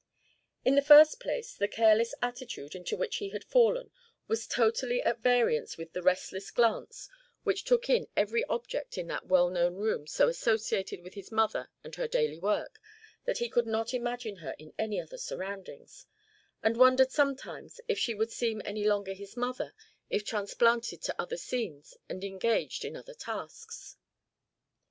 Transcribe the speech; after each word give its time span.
In 0.65 0.73
the 0.73 0.81
first 0.81 1.19
place, 1.19 1.53
the 1.53 1.67
careless 1.67 2.15
attitude 2.23 2.73
into 2.73 2.97
which 2.97 3.17
he 3.17 3.29
had 3.29 3.43
fallen 3.43 3.91
was 4.27 4.47
totally 4.47 4.99
at 5.03 5.19
variance 5.19 5.77
with 5.77 5.93
the 5.93 6.01
restless 6.01 6.49
glance 6.49 7.07
which 7.43 7.63
took 7.65 7.87
in 7.87 8.07
every 8.17 8.43
object 8.45 8.97
in 8.97 9.05
that 9.09 9.27
well 9.27 9.51
known 9.51 9.75
room 9.75 10.07
so 10.07 10.27
associated 10.27 11.03
with 11.03 11.13
his 11.13 11.31
mother 11.31 11.69
and 11.83 11.93
her 11.97 12.07
daily 12.07 12.39
work 12.39 12.79
that 13.25 13.37
he 13.37 13.47
could 13.47 13.67
not 13.67 13.93
imagine 13.93 14.37
her 14.37 14.55
in 14.57 14.73
any 14.79 14.99
other 14.99 15.19
surroundings, 15.19 16.07
and 16.63 16.77
wondered 16.77 17.11
sometimes 17.11 17.79
if 17.87 17.99
she 17.99 18.15
would 18.15 18.31
seem 18.31 18.59
any 18.65 18.83
longer 18.83 19.13
his 19.13 19.37
mother 19.37 19.71
if 20.09 20.25
transplanted 20.25 21.03
to 21.03 21.21
other 21.21 21.37
scenes 21.37 21.95
and 22.09 22.23
engaged 22.23 22.83
in 22.83 22.95
other 22.95 23.13
tasks. 23.13 23.97